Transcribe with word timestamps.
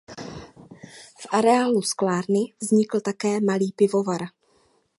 V 1.19 1.25
areálu 1.31 1.81
sklárny 1.81 2.53
vznikl 2.61 2.99
také 2.99 3.39
malý 3.41 3.71
pivovar. 3.75 4.21